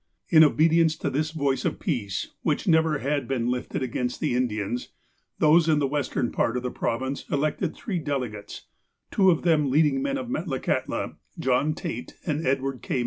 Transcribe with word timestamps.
In 0.29 0.43
obedience 0.43 0.95
to 0.95 1.11
this 1.11 1.29
voice 1.29 1.63
of 1.63 1.79
peace, 1.79 2.29
which 2.41 2.67
never 2.67 2.97
had 2.97 3.27
been 3.27 3.49
lifted 3.51 3.83
against 3.83 4.19
the 4.19 4.33
Indians, 4.33 4.89
those 5.37 5.69
in 5.69 5.77
the 5.77 5.85
western 5.85 6.31
part 6.31 6.57
of 6.57 6.63
the 6.63 6.71
Province 6.71 7.23
elected 7.29 7.75
three 7.75 7.99
delegates, 7.99 8.63
two 9.11 9.29
of 9.29 9.43
them 9.43 9.69
leading 9.69 10.01
men 10.01 10.17
of 10.17 10.27
Metlakahtla, 10.27 11.17
John 11.37 11.75
Tait 11.75 12.15
and 12.25 12.47
Edward 12.47 12.81
K. 12.81 12.99